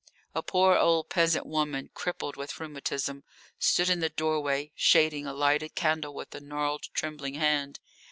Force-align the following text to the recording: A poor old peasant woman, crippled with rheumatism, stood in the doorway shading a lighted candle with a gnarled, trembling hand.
A 0.33 0.41
poor 0.41 0.77
old 0.77 1.09
peasant 1.09 1.45
woman, 1.45 1.91
crippled 1.93 2.35
with 2.35 2.59
rheumatism, 2.59 3.23
stood 3.59 3.87
in 3.87 3.99
the 3.99 4.09
doorway 4.09 4.71
shading 4.73 5.27
a 5.27 5.33
lighted 5.35 5.75
candle 5.75 6.15
with 6.15 6.33
a 6.33 6.39
gnarled, 6.41 6.85
trembling 6.95 7.35
hand. 7.35 7.79